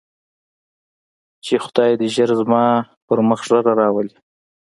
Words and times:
چې 1.45 1.53
خداى 1.65 1.91
دې 1.99 2.07
ژر 2.15 2.29
زما 2.39 2.63
پر 3.07 3.17
مخ 3.29 3.39
ږيره 3.49 3.73
راولي. 3.79 4.13